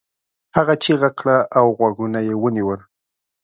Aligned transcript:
هغه 0.55 0.73
چیغه 0.83 1.09
کړه 1.19 1.37
او 1.57 1.65
غوږونه 1.77 2.19
یې 2.27 2.33
ونيول. 2.41 2.81